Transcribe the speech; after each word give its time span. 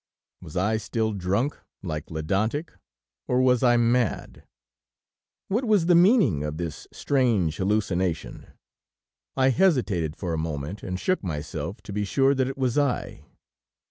Was 0.41 0.57
I 0.57 0.77
still 0.77 1.13
drunk, 1.13 1.59
like 1.83 2.07
Ledantec, 2.09 2.73
or 3.27 3.39
was 3.39 3.61
I 3.61 3.77
mad? 3.77 4.45
What 5.47 5.63
was 5.63 5.85
the 5.85 5.93
meaning 5.93 6.43
of 6.43 6.57
this 6.57 6.87
strange 6.91 7.57
hallucination? 7.57 8.47
I 9.37 9.49
hesitated 9.49 10.15
for 10.15 10.33
a 10.33 10.39
moment, 10.39 10.81
and 10.81 10.99
shook 10.99 11.21
myself 11.23 11.83
to 11.83 11.93
be 11.93 12.03
sure 12.03 12.33
that 12.33 12.47
it 12.47 12.57
was 12.57 12.79
I. 12.79 13.21